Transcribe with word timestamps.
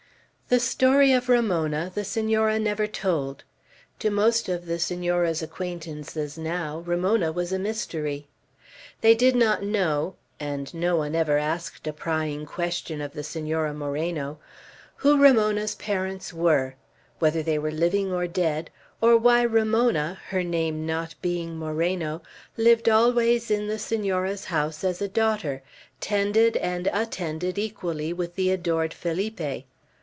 The 0.51 0.59
story 0.59 1.13
of 1.13 1.29
Ramona 1.29 1.89
the 1.95 2.03
Senora 2.03 2.59
never 2.59 2.85
told. 2.85 3.45
To 3.99 4.09
most 4.09 4.49
of 4.49 4.65
the 4.65 4.79
Senora's 4.79 5.41
acquaintances 5.41 6.37
now, 6.37 6.79
Ramona 6.79 7.31
was 7.31 7.53
a 7.53 7.57
mystery. 7.57 8.27
They 8.99 9.15
did 9.15 9.33
not 9.33 9.63
know 9.63 10.17
and 10.41 10.73
no 10.73 10.97
one 10.97 11.15
ever 11.15 11.37
asked 11.37 11.87
a 11.87 11.93
prying 11.93 12.45
question 12.45 12.99
of 12.99 13.13
the 13.13 13.23
Senora 13.23 13.73
Moreno 13.73 14.39
who 14.97 15.17
Ramona's 15.17 15.75
parents 15.75 16.33
were, 16.33 16.75
whether 17.19 17.41
they 17.41 17.57
were 17.57 17.71
living 17.71 18.11
or 18.11 18.27
dead, 18.27 18.69
or 18.99 19.15
why 19.17 19.43
Ramona, 19.43 20.19
her 20.31 20.43
name 20.43 20.85
not 20.85 21.15
being 21.21 21.55
Moreno, 21.57 22.21
lived 22.57 22.89
always 22.89 23.49
in 23.49 23.67
the 23.67 23.79
Senora's 23.79 24.43
house 24.43 24.83
as 24.83 25.01
a 25.01 25.07
daughter, 25.07 25.63
tended 26.01 26.57
and 26.57 26.89
attended 26.91 27.57
equally 27.57 28.11
with 28.11 28.35
the 28.35 28.51
adored 28.51 28.93
Felipe. 28.93 29.63